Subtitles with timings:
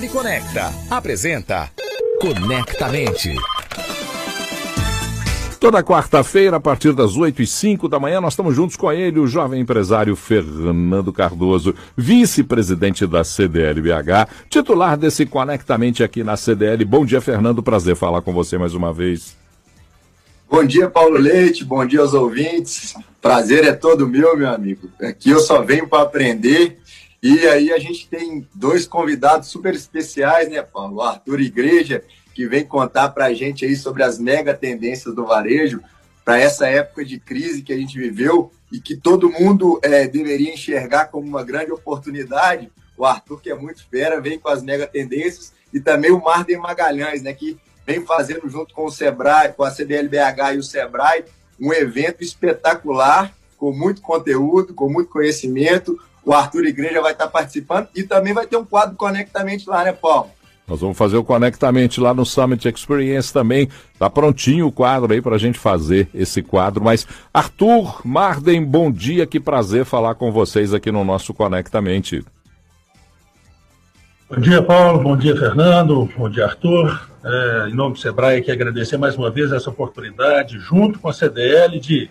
[0.00, 0.72] CDL Conecta.
[0.88, 1.70] Apresenta
[2.20, 3.34] Conectamente.
[5.58, 9.20] Toda quarta-feira, a partir das 8 e 5 da manhã, nós estamos juntos com ele,
[9.20, 16.84] o jovem empresário Fernando Cardoso, vice-presidente da CDL-BH, titular desse Conectamente aqui na CDL.
[16.84, 17.62] Bom dia, Fernando.
[17.62, 19.36] Prazer falar com você mais uma vez.
[20.50, 21.64] Bom dia, Paulo Leite.
[21.64, 22.94] Bom dia aos ouvintes.
[23.20, 24.88] Prazer é todo meu, meu amigo.
[25.00, 26.79] Aqui eu só venho para aprender.
[27.22, 30.96] E aí a gente tem dois convidados super especiais, né, Paulo?
[30.96, 32.02] O Arthur Igreja
[32.34, 35.80] que vem contar para a gente aí sobre as mega tendências do varejo
[36.24, 40.54] para essa época de crise que a gente viveu e que todo mundo é, deveria
[40.54, 42.70] enxergar como uma grande oportunidade.
[42.96, 46.58] O Arthur, que é muito fera, vem com as mega tendências e também o Marden
[46.58, 51.24] Magalhães, né, que vem fazendo junto com o Sebrae, com a CDLBH e o Sebrae,
[51.58, 56.00] um evento espetacular, com muito conteúdo, com muito conhecimento.
[56.30, 59.92] O Arthur Igreja vai estar participando e também vai ter um quadro Conectamente lá, né,
[59.92, 60.30] Paulo?
[60.64, 63.68] Nós vamos fazer o Conectamente lá no Summit Experience também.
[63.98, 66.84] Tá prontinho o quadro aí para a gente fazer esse quadro.
[66.84, 69.26] Mas, Arthur, Marden, bom dia.
[69.26, 72.24] Que prazer falar com vocês aqui no nosso Conectamente.
[74.30, 75.02] Bom dia, Paulo.
[75.02, 76.08] Bom dia, Fernando.
[76.16, 77.10] Bom dia, Arthur.
[77.24, 81.12] É, em nome do Sebrae, que agradecer mais uma vez essa oportunidade, junto com a
[81.12, 82.08] CDL, de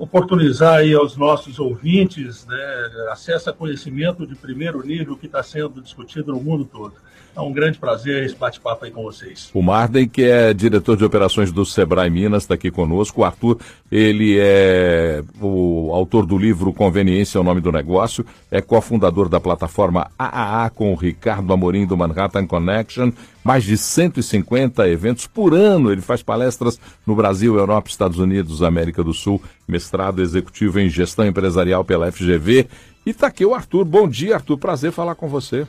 [0.00, 5.82] oportunizar aí aos nossos ouvintes né, acesso a conhecimento de primeiro nível que está sendo
[5.82, 6.94] discutido no mundo todo.
[7.34, 9.50] É um grande prazer esse bate-papo aí com vocês.
[9.54, 13.20] O Marden, que é diretor de operações do Sebrae Minas, está aqui conosco.
[13.20, 13.58] O Arthur,
[13.90, 19.40] ele é o autor do livro Conveniência é o nome do negócio, é cofundador da
[19.40, 23.12] plataforma AAA com o Ricardo Amorim do Manhattan Connection.
[23.42, 25.90] Mais de 150 eventos por ano.
[25.90, 31.26] Ele faz palestras no Brasil, Europa, Estados Unidos, América do Sul, mestrado executivo em gestão
[31.26, 32.66] empresarial pela FGV.
[33.06, 33.84] E está aqui o Arthur.
[33.84, 34.58] Bom dia, Arthur.
[34.58, 35.66] Prazer falar com você.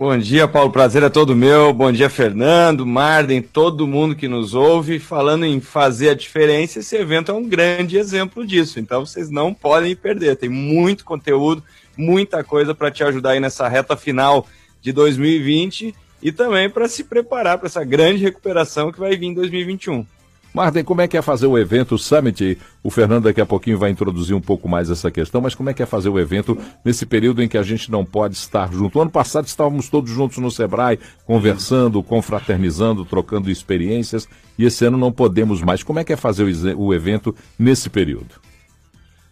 [0.00, 0.72] Bom dia, Paulo.
[0.72, 1.74] Prazer é todo meu.
[1.74, 4.98] Bom dia, Fernando, Marden, todo mundo que nos ouve.
[4.98, 8.80] Falando em fazer a diferença, esse evento é um grande exemplo disso.
[8.80, 10.36] Então vocês não podem perder.
[10.36, 11.62] Tem muito conteúdo,
[11.98, 14.46] muita coisa para te ajudar aí nessa reta final
[14.80, 19.34] de 2020 e também para se preparar para essa grande recuperação que vai vir em
[19.34, 20.06] 2021.
[20.52, 22.58] Marden, como é que é fazer o evento Summit?
[22.82, 25.74] O Fernando daqui a pouquinho vai introduzir um pouco mais essa questão, mas como é
[25.74, 28.98] que é fazer o evento nesse período em que a gente não pode estar junto?
[28.98, 34.28] O ano passado estávamos todos juntos no Sebrae, conversando, confraternizando, trocando experiências,
[34.58, 35.84] e esse ano não podemos mais.
[35.84, 36.44] Como é que é fazer
[36.76, 38.40] o evento nesse período?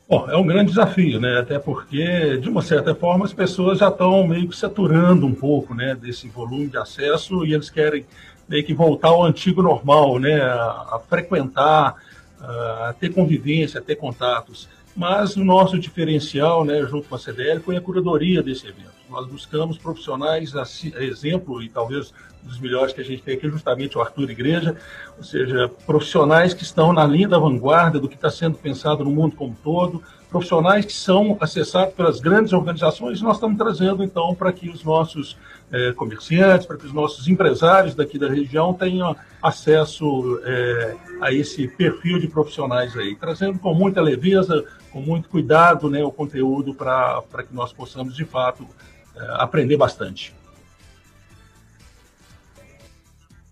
[0.08, 1.38] Bom, é um grande desafio, né?
[1.38, 5.74] Até porque, de uma certa forma, as pessoas já estão meio que saturando um pouco,
[5.74, 8.06] né, desse volume de acesso e eles querem
[8.48, 10.40] meio que voltar ao antigo normal, né?
[10.40, 11.96] A, a frequentar,
[12.40, 14.68] a ter convivência, a ter contatos.
[14.96, 18.90] Mas o nosso diferencial, né, junto com a CDL, foi a curadoria desse evento.
[19.08, 20.64] Nós buscamos profissionais, a,
[21.00, 22.12] exemplo, e talvez
[22.44, 24.76] um dos melhores que a gente tem aqui, justamente o Arthur Igreja,
[25.16, 29.10] ou seja, profissionais que estão na linha da vanguarda do que está sendo pensado no
[29.10, 34.52] mundo como todo, profissionais que são acessados pelas grandes organizações, nós estamos trazendo, então, para
[34.52, 35.36] que os nossos
[35.72, 41.68] é, comerciantes, para que os nossos empresários daqui da região tenham acesso é, a esse
[41.68, 47.22] perfil de profissionais aí, trazendo com muita leveza, com muito cuidado né, o conteúdo para
[47.46, 48.66] que nós possamos, de fato,
[49.14, 50.34] é, aprender bastante.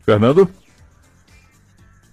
[0.05, 0.49] Fernando?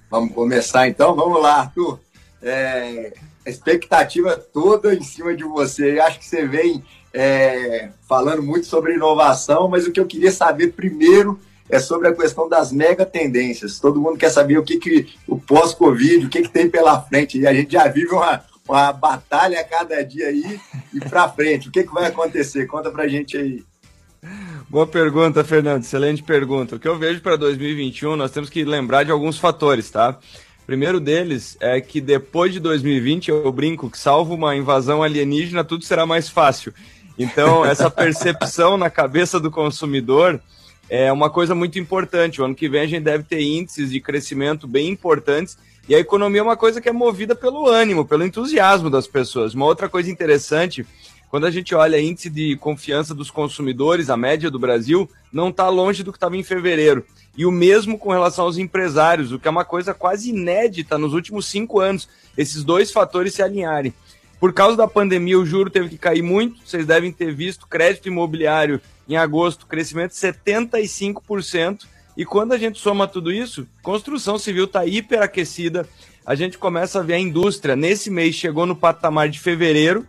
[0.10, 1.16] Vamos começar então?
[1.16, 2.00] Vamos lá, Arthur.
[2.42, 3.14] É,
[3.46, 6.00] a expectativa toda em cima de você.
[6.00, 10.74] Acho que você vem é, falando muito sobre inovação, mas o que eu queria saber
[10.74, 13.80] primeiro é sobre a questão das mega tendências.
[13.80, 17.40] Todo mundo quer saber o que, que o pós-Covid, o que, que tem pela frente.
[17.40, 20.60] E a gente já vive uma, uma batalha a cada dia aí
[20.94, 21.70] e para frente.
[21.70, 22.66] O que, que vai acontecer?
[22.66, 23.64] Conta pra gente aí.
[24.70, 25.84] Boa pergunta, Fernando.
[25.84, 26.76] Excelente pergunta.
[26.76, 30.18] O que eu vejo para 2021, nós temos que lembrar de alguns fatores, tá?
[30.66, 35.84] Primeiro deles é que depois de 2020, eu brinco que, salvo uma invasão alienígena, tudo
[35.84, 36.74] será mais fácil.
[37.18, 40.42] Então, essa percepção na cabeça do consumidor
[40.90, 42.42] é uma coisa muito importante.
[42.42, 45.58] O ano que vem a gente deve ter índices de crescimento bem importantes.
[45.88, 49.54] E a economia é uma coisa que é movida pelo ânimo, pelo entusiasmo das pessoas.
[49.54, 50.86] Uma outra coisa interessante,
[51.30, 55.68] quando a gente olha índice de confiança dos consumidores, a média do Brasil não está
[55.68, 57.06] longe do que estava em fevereiro.
[57.36, 61.14] E o mesmo com relação aos empresários, o que é uma coisa quase inédita nos
[61.14, 63.94] últimos cinco anos, esses dois fatores se alinharem.
[64.44, 66.68] Por causa da pandemia, o juro teve que cair muito.
[66.68, 71.86] Vocês devem ter visto crédito imobiliário em agosto, crescimento de 75%.
[72.18, 75.88] E quando a gente soma tudo isso, construção civil está hiperaquecida.
[76.26, 80.06] A gente começa a ver a indústria nesse mês chegou no patamar de fevereiro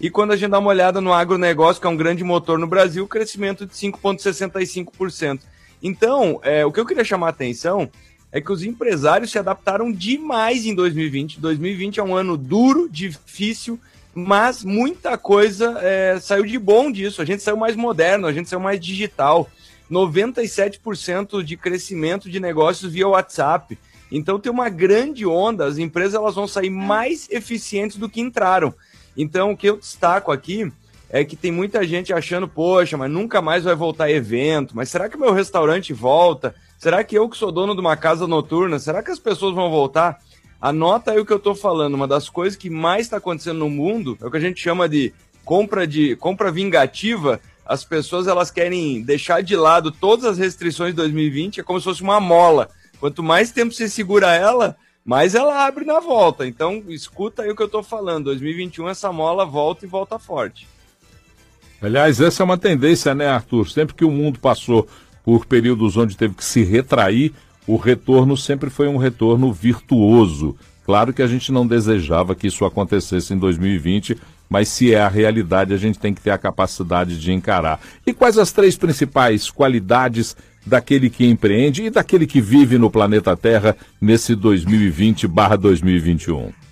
[0.00, 2.66] E quando a gente dá uma olhada no agronegócio, que é um grande motor no
[2.66, 5.42] Brasil, crescimento de 5,65%.
[5.80, 7.88] Então, é, o que eu queria chamar a atenção
[8.32, 11.40] é que os empresários se adaptaram demais em 2020.
[11.40, 13.78] 2020 é um ano duro, difícil,
[14.14, 17.22] mas muita coisa é, saiu de bom disso.
[17.22, 19.48] A gente saiu mais moderno, a gente saiu mais digital.
[19.90, 23.78] 97% de crescimento de negócios via WhatsApp.
[24.10, 28.74] Então tem uma grande onda, as empresas elas vão sair mais eficientes do que entraram.
[29.16, 30.70] Então o que eu destaco aqui
[31.08, 35.08] é que tem muita gente achando, poxa, mas nunca mais vai voltar evento, mas será
[35.08, 36.54] que meu restaurante volta?
[36.78, 39.70] Será que eu que sou dono de uma casa noturna, será que as pessoas vão
[39.70, 40.20] voltar?
[40.60, 43.70] Anota aí o que eu estou falando, uma das coisas que mais está acontecendo no
[43.70, 45.12] mundo é o que a gente chama de
[45.44, 47.40] compra de compra vingativa.
[47.64, 51.84] As pessoas elas querem deixar de lado todas as restrições de 2020, é como se
[51.84, 52.68] fosse uma mola.
[53.00, 56.46] Quanto mais tempo você segura ela, mais ela abre na volta.
[56.46, 58.24] Então, escuta aí o que eu estou falando.
[58.24, 60.66] 2021 essa mola volta e volta forte.
[61.80, 63.68] Aliás, essa é uma tendência, né, Arthur?
[63.68, 64.88] Sempre que o mundo passou
[65.26, 67.32] por períodos onde teve que se retrair,
[67.66, 70.54] o retorno sempre foi um retorno virtuoso.
[70.84, 74.16] Claro que a gente não desejava que isso acontecesse em 2020,
[74.48, 77.80] mas se é a realidade, a gente tem que ter a capacidade de encarar.
[78.06, 83.36] E quais as três principais qualidades daquele que empreende e daquele que vive no planeta
[83.36, 86.65] Terra nesse 2020/2021?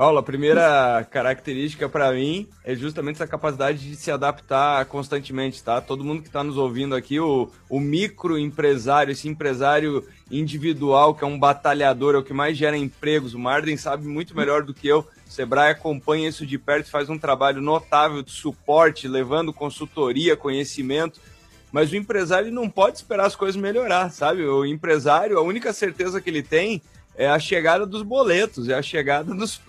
[0.00, 5.78] Paulo, a primeira característica para mim é justamente essa capacidade de se adaptar constantemente, tá?
[5.78, 11.26] Todo mundo que está nos ouvindo aqui, o, o microempresário, esse empresário individual que é
[11.26, 13.34] um batalhador, é o que mais gera empregos.
[13.34, 15.00] O Marden sabe muito melhor do que eu.
[15.00, 21.20] O Sebrae acompanha isso de perto faz um trabalho notável de suporte, levando consultoria, conhecimento.
[21.70, 24.46] Mas o empresário não pode esperar as coisas melhorar, sabe?
[24.46, 26.80] O empresário, a única certeza que ele tem
[27.20, 29.60] é a chegada dos boletos, é a chegada dos,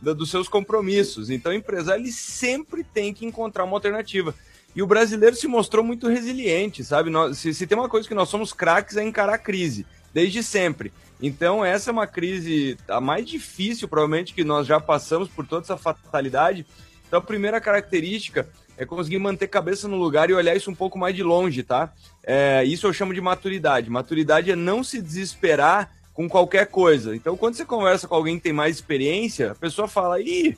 [0.00, 1.28] do, dos seus compromissos.
[1.28, 4.34] Então, o empresário ele sempre tem que encontrar uma alternativa.
[4.74, 7.10] E o brasileiro se mostrou muito resiliente, sabe?
[7.10, 9.84] Nós, se, se tem uma coisa que nós somos craques é encarar a crise,
[10.14, 10.94] desde sempre.
[11.20, 15.62] Então, essa é uma crise a mais difícil, provavelmente, que nós já passamos por toda
[15.62, 16.64] essa fatalidade.
[17.06, 18.48] Então, a primeira característica
[18.78, 21.92] é conseguir manter cabeça no lugar e olhar isso um pouco mais de longe, tá?
[22.22, 23.90] É, isso eu chamo de maturidade.
[23.90, 27.14] Maturidade é não se desesperar com qualquer coisa.
[27.14, 30.56] Então, quando você conversa com alguém que tem mais experiência, a pessoa fala: ih,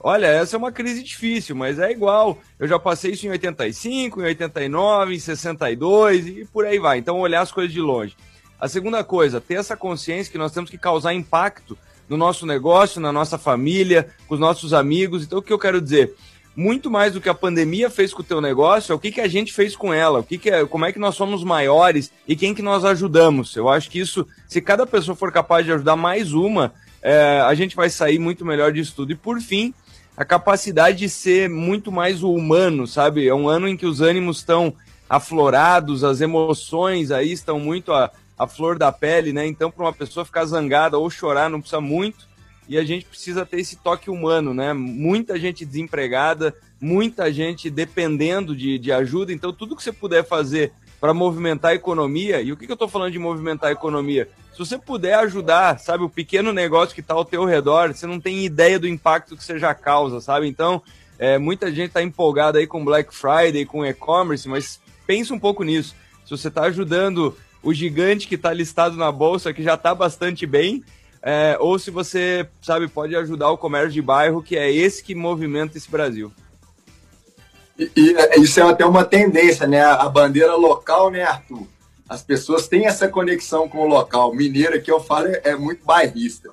[0.00, 2.38] olha, essa é uma crise difícil, mas é igual.
[2.58, 6.98] Eu já passei isso em 85, em 89, em 62 e por aí vai.
[6.98, 8.16] Então, olhar as coisas de longe.
[8.58, 11.76] A segunda coisa, ter essa consciência que nós temos que causar impacto
[12.08, 15.22] no nosso negócio, na nossa família, com os nossos amigos.
[15.22, 16.14] Então, o que eu quero dizer?
[16.56, 19.20] Muito mais do que a pandemia fez com o teu negócio, é o que, que
[19.20, 22.12] a gente fez com ela, o que, que é, como é que nós somos maiores
[22.28, 23.54] e quem que nós ajudamos.
[23.56, 26.72] Eu acho que isso, se cada pessoa for capaz de ajudar mais uma,
[27.02, 29.12] é, a gente vai sair muito melhor disso tudo.
[29.12, 29.74] E por fim,
[30.16, 33.26] a capacidade de ser muito mais humano, sabe?
[33.26, 34.74] É um ano em que os ânimos estão
[35.08, 39.44] aflorados, as emoções aí estão muito à, à flor da pele, né?
[39.46, 42.32] Então, para uma pessoa ficar zangada ou chorar, não precisa muito
[42.68, 44.72] e a gente precisa ter esse toque humano, né?
[44.72, 50.72] Muita gente desempregada, muita gente dependendo de, de ajuda, então tudo que você puder fazer
[51.00, 54.28] para movimentar a economia, e o que, que eu estou falando de movimentar a economia?
[54.52, 58.18] Se você puder ajudar, sabe, o pequeno negócio que está ao teu redor, você não
[58.18, 60.46] tem ideia do impacto que você já causa, sabe?
[60.46, 60.80] Então,
[61.18, 65.62] é, muita gente está empolgada aí com Black Friday, com e-commerce, mas pensa um pouco
[65.62, 65.94] nisso.
[66.24, 70.46] Se você está ajudando o gigante que está listado na bolsa, que já está bastante
[70.46, 70.82] bem,
[71.26, 75.14] é, ou se você, sabe, pode ajudar o comércio de bairro, que é esse que
[75.14, 76.30] movimenta esse Brasil.
[77.78, 79.82] E, e é, isso é até uma tendência, né?
[79.82, 81.66] A bandeira local, né, Arthur?
[82.06, 84.34] As pessoas têm essa conexão com o local.
[84.34, 86.50] Mineiro, que eu falo, é, é muito bairrista.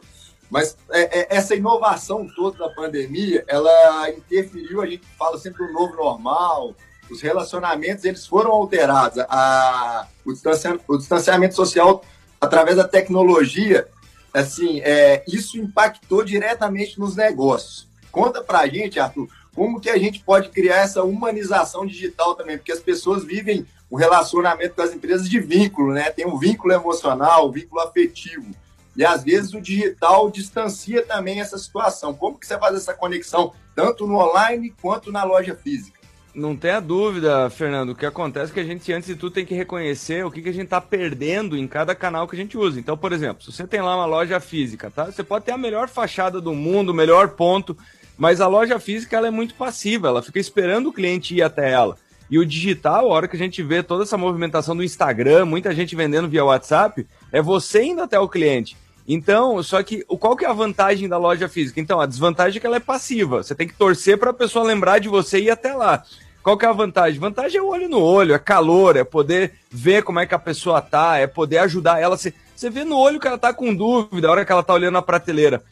[0.50, 5.74] Mas é, é, essa inovação toda da pandemia, ela interferiu, a gente fala sempre do
[5.74, 6.74] novo normal,
[7.10, 9.20] os relacionamentos, eles foram alterados.
[9.28, 12.02] A, o, distanciamento, o distanciamento social,
[12.40, 13.86] através da tecnologia,
[14.34, 17.90] assim, é, isso impactou diretamente nos negócios.
[18.12, 22.72] Conta pra gente, Arthur, como que a gente pode criar essa humanização digital também, porque
[22.72, 26.10] as pessoas vivem o relacionamento com as empresas de vínculo, né?
[26.10, 28.50] Tem um vínculo emocional, um vínculo afetivo.
[28.96, 32.14] E às vezes o digital distancia também essa situação.
[32.14, 36.01] Como que você faz essa conexão, tanto no online quanto na loja física?
[36.34, 37.90] Não tenha dúvida, Fernando.
[37.90, 40.42] O que acontece é que a gente, antes de tudo, tem que reconhecer o que,
[40.42, 42.80] que a gente está perdendo em cada canal que a gente usa.
[42.80, 45.06] Então, por exemplo, se você tem lá uma loja física, tá?
[45.06, 47.76] Você pode ter a melhor fachada do mundo, o melhor ponto,
[48.18, 51.70] mas a loja física ela é muito passiva, ela fica esperando o cliente ir até
[51.70, 51.98] ela.
[52.30, 55.76] E o digital, a hora que a gente vê toda essa movimentação do Instagram, muita
[55.76, 58.78] gente vendendo via WhatsApp, é você indo até o cliente.
[59.08, 61.80] Então, só que qual que é a vantagem da loja física?
[61.80, 63.44] Então, a desvantagem é que ela é passiva.
[63.44, 66.04] Você tem que torcer para a pessoa lembrar de você e ir até lá.
[66.44, 67.20] Qual que é a vantagem?
[67.20, 70.40] Vantagem é o olho no olho, é calor, é poder ver como é que a
[70.40, 72.18] pessoa tá, é poder ajudar ela.
[72.18, 74.74] Você, você vê no olho que ela tá com dúvida, a hora que ela tá
[74.74, 75.64] olhando a prateleira.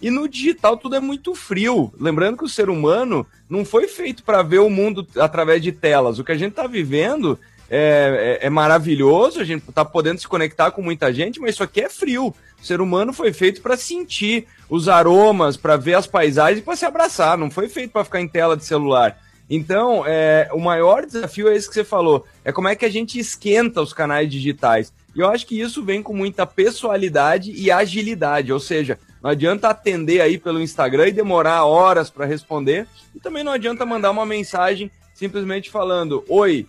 [0.00, 1.92] E no digital tudo é muito frio.
[1.98, 6.18] Lembrando que o ser humano não foi feito para ver o mundo através de telas.
[6.18, 7.38] O que a gente está vivendo
[7.70, 11.62] é, é, é, maravilhoso, a gente está podendo se conectar com muita gente, mas isso
[11.62, 12.34] aqui é frio.
[12.60, 16.76] O ser humano foi feito para sentir os aromas, para ver as paisagens e para
[16.76, 17.36] se abraçar.
[17.36, 19.18] Não foi feito para ficar em tela de celular.
[19.50, 22.90] Então, é, o maior desafio é esse que você falou: é como é que a
[22.90, 24.92] gente esquenta os canais digitais.
[25.14, 29.68] E eu acho que isso vem com muita pessoalidade e agilidade, ou seja, não adianta
[29.68, 32.86] atender aí pelo Instagram e demorar horas para responder.
[33.14, 36.66] E também não adianta mandar uma mensagem simplesmente falando: Oi,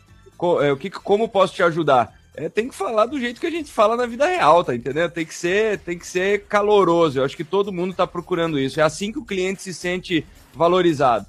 [0.48, 2.18] o que, como posso te ajudar?
[2.36, 5.12] É, tem que falar do jeito que a gente fala na vida real, tá entendendo?
[5.12, 7.20] Tem que ser, tem que ser caloroso.
[7.20, 8.80] Eu acho que todo mundo está procurando isso.
[8.80, 11.26] É assim que o cliente se sente valorizado.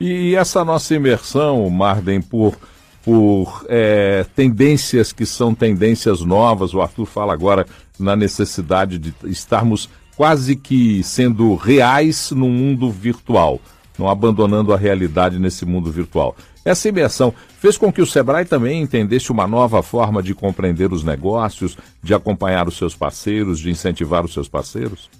[0.00, 2.58] E essa nossa imersão, Marden, por,
[3.04, 7.64] por é, tendências que são tendências novas, o Arthur fala agora
[7.96, 13.60] na necessidade de estarmos quase que sendo reais no mundo virtual,
[13.98, 16.36] não abandonando a realidade nesse mundo virtual.
[16.64, 21.02] Essa imersão fez com que o Sebrae também entendesse uma nova forma de compreender os
[21.02, 25.10] negócios, de acompanhar os seus parceiros, de incentivar os seus parceiros?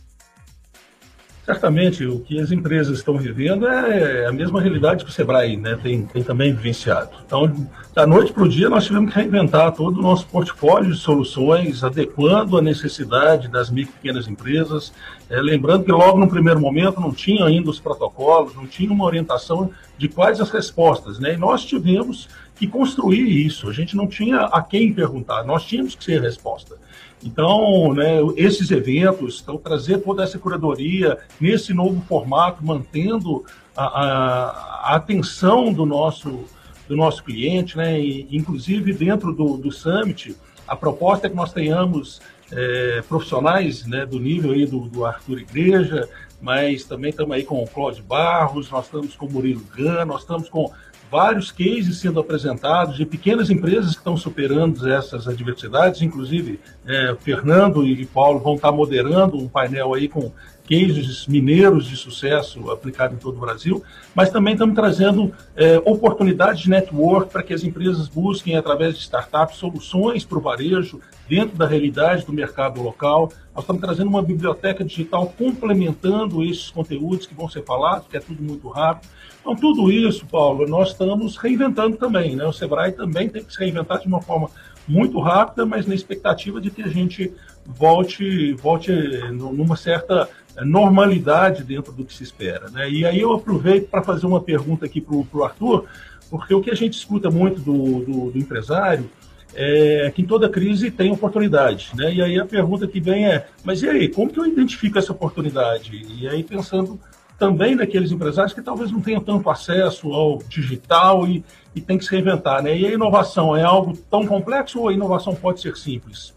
[1.45, 5.77] Certamente, o que as empresas estão vivendo é a mesma realidade que o Sebrae né,
[5.83, 7.11] tem, tem também vivenciado.
[7.27, 7.53] Então,
[7.93, 11.83] da noite para o dia, nós tivemos que reinventar todo o nosso portfólio de soluções,
[11.83, 14.93] adequando a necessidade das micro e pequenas empresas.
[15.29, 19.05] É, lembrando que logo no primeiro momento não tinha ainda os protocolos, não tinha uma
[19.05, 19.69] orientação
[19.99, 21.19] de quais as respostas.
[21.19, 21.35] Né?
[21.35, 23.69] E nós tivemos que construir isso.
[23.69, 26.77] A gente não tinha a quem perguntar, nós tínhamos que ser a resposta.
[27.25, 33.45] Então, né, esses eventos, então, trazer toda essa curadoria nesse novo formato, mantendo
[33.77, 36.45] a, a, a atenção do nosso,
[36.89, 41.53] do nosso cliente, né, e, inclusive dentro do, do Summit, a proposta é que nós
[41.53, 46.09] tenhamos é, profissionais né, do nível aí do, do Arthur Igreja,
[46.41, 50.23] mas também estamos aí com o Cláudio Barros, nós estamos com o Murilo Gan, nós
[50.23, 50.73] estamos com
[51.13, 57.87] vários cases sendo apresentados de pequenas empresas que estão superando essas adversidades, inclusive é, Fernando
[57.87, 60.33] e Paulo vão estar moderando um painel aí com
[60.73, 63.83] cases mineiros de sucesso aplicado em todo o Brasil,
[64.15, 69.03] mas também estamos trazendo é, oportunidades de network para que as empresas busquem, através de
[69.03, 70.99] startups, soluções para o varejo
[71.29, 73.31] dentro da realidade do mercado local.
[73.55, 78.21] Nós estamos trazendo uma biblioteca digital complementando esses conteúdos que vão ser falados, que é
[78.21, 79.11] tudo muito rápido.
[79.41, 82.35] Então, tudo isso, Paulo, nós estamos reinventando também.
[82.35, 82.47] Né?
[82.47, 84.49] O Sebrae também tem que se reinventar de uma forma
[84.87, 87.33] muito rápida, mas na expectativa de que a gente
[87.65, 88.93] volte, volte
[89.33, 90.29] numa certa
[90.61, 92.69] normalidade dentro do que se espera.
[92.71, 92.91] Né?
[92.91, 95.87] E aí eu aproveito para fazer uma pergunta aqui para o Arthur,
[96.31, 99.11] porque o que a gente escuta muito do, do, do, empresário
[99.55, 101.91] é que em toda crise tem oportunidade.
[101.95, 102.15] Né?
[102.15, 105.13] E aí a pergunta que vem é, mas e aí, como que eu identifico essa
[105.13, 106.03] oportunidade?
[106.09, 106.99] E aí pensando
[107.39, 111.45] também naqueles empresários que talvez não tenham tanto acesso ao digital e,
[111.75, 112.63] e tem que se reinventar.
[112.63, 112.79] Né?
[112.79, 116.33] E a inovação é algo tão complexo ou a inovação pode ser simples?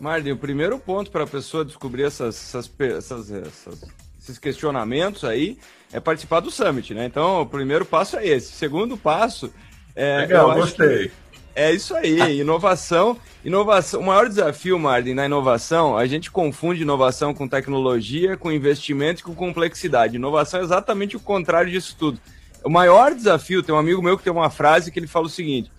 [0.00, 3.84] Marlin, o primeiro ponto para a pessoa descobrir essas, essas, essas, essas,
[4.18, 5.58] esses questionamentos aí
[5.92, 7.04] é participar do Summit, né?
[7.04, 8.52] Então, o primeiro passo é esse.
[8.52, 9.52] O segundo passo
[9.94, 10.20] é.
[10.20, 11.12] Legal, gostei.
[11.54, 13.18] É isso aí, inovação.
[13.44, 19.20] Inovação, o maior desafio, Marlin, na inovação, a gente confunde inovação com tecnologia, com investimento
[19.20, 20.16] e com complexidade.
[20.16, 22.20] Inovação é exatamente o contrário disso tudo.
[22.64, 25.30] O maior desafio, tem um amigo meu que tem uma frase que ele fala o
[25.30, 25.70] seguinte: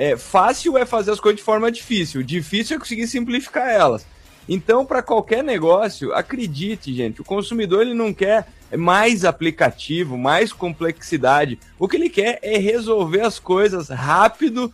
[0.00, 4.06] é, fácil é fazer as coisas de forma difícil, difícil é conseguir simplificar elas.
[4.48, 11.60] Então, para qualquer negócio, acredite, gente, o consumidor ele não quer mais aplicativo, mais complexidade.
[11.78, 14.72] O que ele quer é resolver as coisas rápido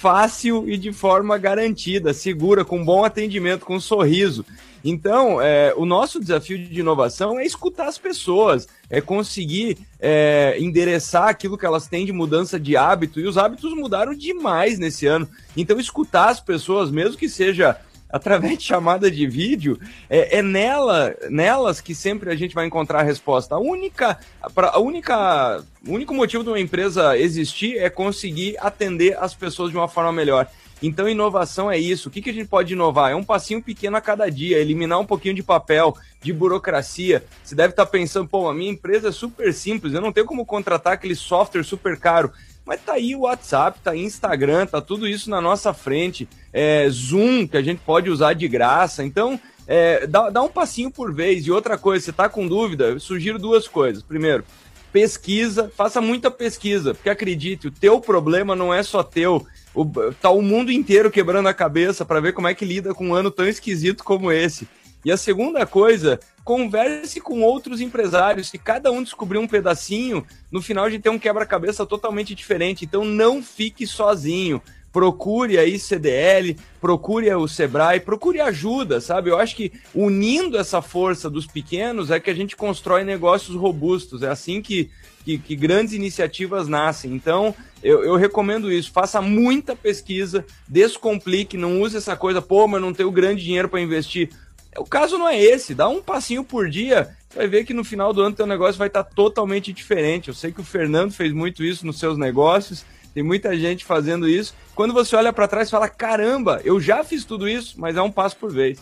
[0.00, 4.44] fácil e de forma garantida, segura, com bom atendimento, com um sorriso.
[4.84, 11.28] Então, é, o nosso desafio de inovação é escutar as pessoas, é conseguir é, endereçar
[11.28, 15.28] aquilo que elas têm de mudança de hábito, e os hábitos mudaram demais nesse ano.
[15.56, 17.76] Então, escutar as pessoas, mesmo que seja
[18.10, 23.00] através de chamada de vídeo, é, é, nela, nelas que sempre a gente vai encontrar
[23.00, 23.54] a resposta.
[23.54, 29.34] A única, a única, o único motivo de uma empresa existir é conseguir atender as
[29.34, 30.48] pessoas de uma forma melhor.
[30.82, 32.08] Então, inovação é isso.
[32.08, 33.10] O que, que a gente pode inovar?
[33.10, 37.24] É um passinho pequeno a cada dia, eliminar um pouquinho de papel, de burocracia.
[37.42, 40.46] Você deve estar pensando, pô, a minha empresa é super simples, eu não tenho como
[40.46, 42.32] contratar aquele software super caro.
[42.68, 46.28] Mas tá aí o WhatsApp, tá aí Instagram, tá tudo isso na nossa frente.
[46.52, 49.02] É, Zoom, que a gente pode usar de graça.
[49.02, 51.46] Então, é, dá, dá um passinho por vez.
[51.46, 54.02] E outra coisa, você está com dúvida, eu sugiro duas coisas.
[54.02, 54.44] Primeiro,
[54.92, 59.46] pesquisa, faça muita pesquisa, porque acredite, o teu problema não é só teu.
[59.74, 59.86] O,
[60.20, 63.14] tá o mundo inteiro quebrando a cabeça para ver como é que lida com um
[63.14, 64.68] ano tão esquisito como esse.
[65.08, 68.50] E a segunda coisa, converse com outros empresários.
[68.50, 70.22] Se cada um descobrir um pedacinho,
[70.52, 72.84] no final a gente tem um quebra-cabeça totalmente diferente.
[72.84, 74.60] Então não fique sozinho
[74.90, 79.30] procure aí CDL, procure o Sebrae, procure ajuda, sabe?
[79.30, 84.22] Eu acho que unindo essa força dos pequenos é que a gente constrói negócios robustos.
[84.22, 84.90] É assim que,
[85.24, 87.12] que, que grandes iniciativas nascem.
[87.12, 88.90] Então, eu, eu, recomendo isso.
[88.90, 93.80] Faça muita pesquisa, descomplique, não use essa coisa, pô, mas não tenho grande dinheiro para
[93.80, 94.30] investir.
[94.78, 98.12] O caso não é esse, dá um passinho por dia, vai ver que no final
[98.12, 100.28] do ano teu negócio vai estar tá totalmente diferente.
[100.28, 102.84] Eu sei que o Fernando fez muito isso nos seus negócios
[103.18, 104.54] tem muita gente fazendo isso.
[104.76, 108.12] Quando você olha para trás, fala: caramba, eu já fiz tudo isso, mas é um
[108.12, 108.78] passo por vez.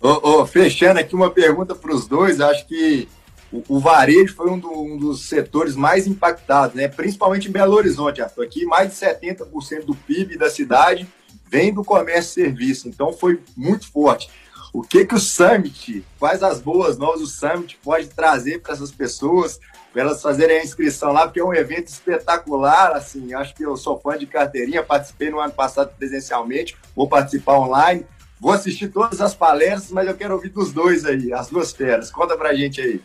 [0.00, 3.06] Oh, fechando aqui uma pergunta para os dois, acho que
[3.52, 6.88] o, o varejo foi um, do, um, dos setores mais impactados, né?
[6.88, 8.44] principalmente em Belo Horizonte, Arthur.
[8.44, 11.06] Aqui, mais de 70% do PIB da cidade
[11.50, 14.30] vem do comércio e serviço, então foi muito forte.
[14.72, 18.90] O que, que o Summit, quais as boas novas o Summit pode trazer para essas
[18.90, 19.58] pessoas?
[19.92, 23.76] para elas fazerem a inscrição lá, porque é um evento espetacular, assim, acho que eu
[23.76, 28.04] sou fã de carteirinha, participei no ano passado presencialmente, vou participar online,
[28.40, 32.10] vou assistir todas as palestras, mas eu quero ouvir dos dois aí, as duas feras,
[32.10, 33.00] conta pra gente aí.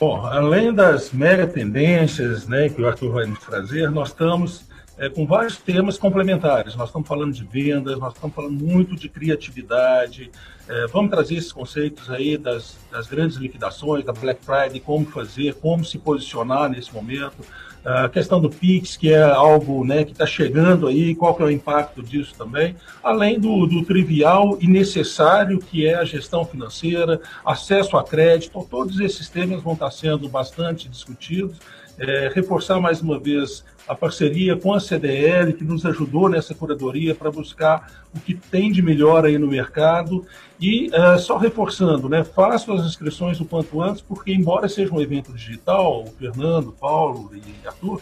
[0.00, 4.64] Bom, além das mega tendências né, que o Arthur vai nos trazer, nós estamos
[5.02, 6.76] é, com vários temas complementares.
[6.76, 10.30] Nós estamos falando de vendas, nós estamos falando muito de criatividade.
[10.68, 15.54] É, vamos trazer esses conceitos aí das, das, grandes liquidações, da Black Friday, como fazer,
[15.54, 17.44] como se posicionar nesse momento.
[17.84, 21.46] A questão do Pix, que é algo né, que está chegando aí, qual que é
[21.46, 27.20] o impacto disso também, além do, do trivial e necessário que é a gestão financeira,
[27.44, 31.56] acesso a crédito, todos esses temas vão estar sendo bastante discutidos.
[32.04, 37.14] É, reforçar mais uma vez a parceria com a CDL, que nos ajudou nessa curadoria
[37.14, 40.26] para buscar o que tem de melhor aí no mercado.
[40.60, 45.00] E uh, só reforçando, né, façam as inscrições o quanto antes, porque embora seja um
[45.00, 48.00] evento digital, o Fernando, Paulo e Arthur,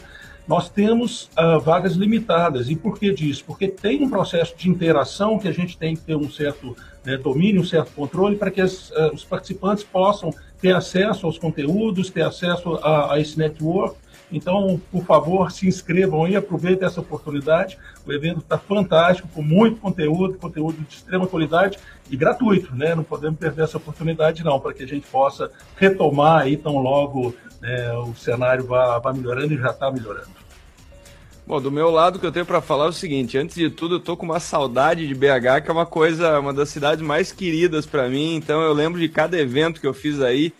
[0.48, 2.70] nós temos uh, vagas limitadas.
[2.70, 3.44] E por que disso?
[3.46, 7.18] Porque tem um processo de interação que a gente tem que ter um certo né,
[7.18, 12.10] domínio, um certo controle, para que as, uh, os participantes possam ter acesso aos conteúdos,
[12.10, 13.96] ter acesso a, a esse network
[14.32, 17.76] então, por favor, se inscrevam aí, aproveitem essa oportunidade.
[18.06, 22.94] O evento está fantástico, com muito conteúdo, conteúdo de extrema qualidade e gratuito, né?
[22.94, 27.34] Não podemos perder essa oportunidade, não, para que a gente possa retomar aí tão logo
[27.60, 30.28] né, o cenário vá, vá melhorando e já está melhorando.
[31.46, 33.70] Bom, do meu lado, o que eu tenho para falar é o seguinte: antes de
[33.70, 37.04] tudo, eu tô com uma saudade de BH, que é uma coisa, uma das cidades
[37.04, 38.36] mais queridas para mim.
[38.36, 40.52] Então, eu lembro de cada evento que eu fiz aí.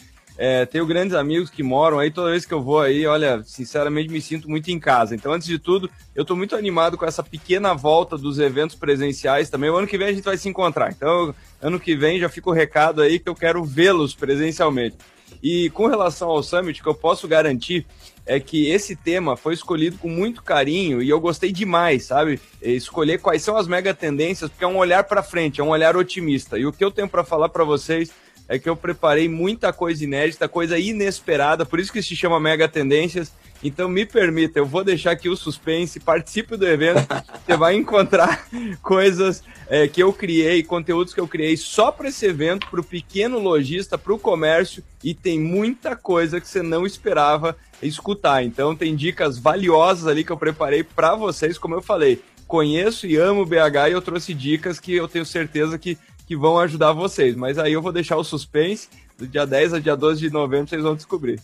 [0.43, 4.11] É, tenho grandes amigos que moram aí, toda vez que eu vou aí, olha, sinceramente
[4.11, 5.15] me sinto muito em casa.
[5.15, 9.51] Então, antes de tudo, eu estou muito animado com essa pequena volta dos eventos presenciais
[9.51, 9.69] também.
[9.69, 10.93] O ano que vem a gente vai se encontrar.
[10.93, 14.97] Então, ano que vem já fica o recado aí que eu quero vê-los presencialmente.
[15.43, 17.87] E com relação ao Summit, que eu posso garantir
[18.27, 22.41] é que esse tema foi escolhido com muito carinho e eu gostei demais, sabe?
[22.63, 25.97] Escolher quais são as mega tendências, porque é um olhar para frente, é um olhar
[25.97, 26.59] otimista.
[26.59, 28.13] E o que eu tenho para falar para vocês
[28.51, 32.69] é que eu preparei muita coisa inédita, coisa inesperada, por isso que se chama Mega
[32.69, 33.33] Tendências.
[33.63, 37.07] Então me permita, eu vou deixar aqui o suspense, participe do evento,
[37.47, 38.49] você vai encontrar
[38.83, 42.85] coisas é, que eu criei, conteúdos que eu criei só para esse evento, para o
[42.85, 48.43] pequeno lojista, para o comércio, e tem muita coisa que você não esperava escutar.
[48.43, 52.21] Então tem dicas valiosas ali que eu preparei para vocês, como eu falei.
[52.49, 55.97] Conheço e amo o BH e eu trouxe dicas que eu tenho certeza que
[56.31, 57.35] que vão ajudar vocês.
[57.35, 58.89] Mas aí eu vou deixar o suspense.
[59.19, 61.41] Do dia 10 a dia 12 de novembro vocês vão descobrir.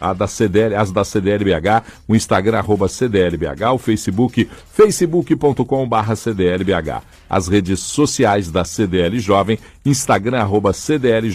[0.00, 7.48] a da CDL, as da CDLBH, o Instagram arroba CDLBH, o Facebook facebook.com CDLBH, as
[7.48, 11.28] redes sociais da CDL Jovem, Instagram arroba CDL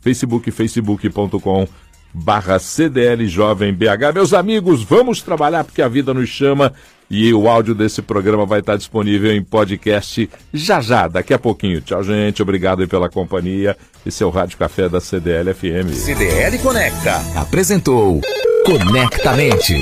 [0.00, 1.68] Facebook facebook.com
[2.12, 4.12] barra CDL Jovem BH.
[4.14, 6.72] Meus amigos, vamos trabalhar porque a vida nos chama
[7.10, 11.80] e o áudio desse programa vai estar disponível em podcast já já, daqui a pouquinho.
[11.80, 12.40] Tchau, gente.
[12.40, 13.76] Obrigado pela companhia.
[14.06, 15.92] Esse é o Rádio Café da CDL FM.
[15.92, 18.20] CDL Conecta apresentou
[18.64, 19.80] Conectamente.